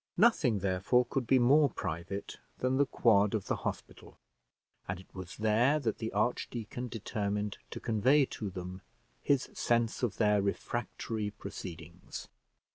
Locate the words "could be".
1.05-1.37